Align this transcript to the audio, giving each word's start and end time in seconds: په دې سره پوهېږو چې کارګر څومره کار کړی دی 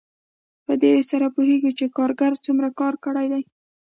په 0.65 0.73
دې 0.81 0.93
سره 1.11 1.25
پوهېږو 1.35 1.71
چې 1.77 1.85
کارګر 1.97 2.33
څومره 2.45 2.67
کار 2.79 2.93
کړی 3.05 3.27
دی 3.33 3.43